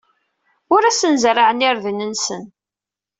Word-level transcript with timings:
Ur 0.73 0.81
asen-zerrɛeɣ 0.85 1.49
irden-nsen. 1.67 2.43